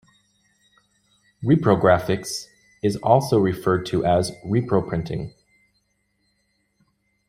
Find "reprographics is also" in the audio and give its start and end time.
1.43-3.37